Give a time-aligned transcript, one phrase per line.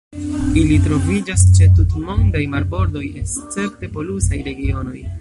[0.61, 5.09] Ili troviĝas ĉe tutmondaj marbordoj escepte polusaj regionoj.